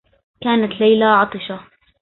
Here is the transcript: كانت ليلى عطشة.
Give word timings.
كانت 0.43 0.73
ليلى 0.81 1.05
عطشة. 1.05 1.61